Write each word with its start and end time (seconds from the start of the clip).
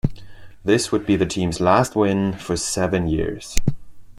This 0.63 0.91
would 0.91 1.05
be 1.05 1.15
the 1.15 1.27
team's 1.27 1.59
last 1.59 1.95
win 1.95 2.33
for 2.33 2.57
seven 2.57 3.07
years. 3.07 3.55